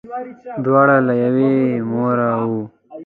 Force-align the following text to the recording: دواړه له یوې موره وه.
دواړه 0.65 0.97
له 1.07 1.13
یوې 1.23 1.53
موره 1.89 2.29
وه. 2.49 2.61